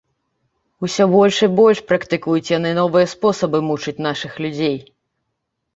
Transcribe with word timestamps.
Усё 0.87 1.03
больш 1.15 1.35
і 1.47 1.51
больш 1.59 1.81
практыкуюць 1.91 2.49
яны 2.57 2.69
новыя 2.81 3.13
спосабы 3.15 3.57
мучыць 3.71 3.99
нашых 4.09 4.31
людзей. 4.47 4.77